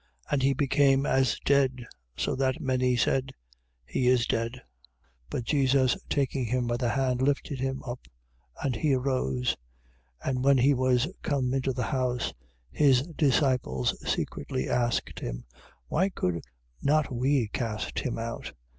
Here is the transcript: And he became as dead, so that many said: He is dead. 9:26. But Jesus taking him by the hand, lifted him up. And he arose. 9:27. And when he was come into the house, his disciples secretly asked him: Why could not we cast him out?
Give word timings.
And 0.31 0.41
he 0.41 0.53
became 0.55 1.05
as 1.05 1.37
dead, 1.45 1.85
so 2.17 2.35
that 2.35 2.59
many 2.59 2.95
said: 2.97 3.33
He 3.85 4.07
is 4.07 4.25
dead. 4.25 4.53
9:26. 4.53 4.61
But 5.29 5.43
Jesus 5.43 5.95
taking 6.09 6.45
him 6.45 6.65
by 6.65 6.77
the 6.77 6.89
hand, 6.89 7.21
lifted 7.21 7.59
him 7.59 7.83
up. 7.83 8.07
And 8.63 8.75
he 8.75 8.95
arose. 8.95 9.55
9:27. 10.25 10.29
And 10.31 10.43
when 10.43 10.57
he 10.57 10.73
was 10.73 11.07
come 11.21 11.53
into 11.53 11.71
the 11.71 11.83
house, 11.83 12.33
his 12.71 13.03
disciples 13.15 13.95
secretly 14.11 14.67
asked 14.67 15.19
him: 15.19 15.45
Why 15.85 16.09
could 16.09 16.41
not 16.81 17.13
we 17.13 17.49
cast 17.49 17.99
him 17.99 18.17
out? 18.17 18.53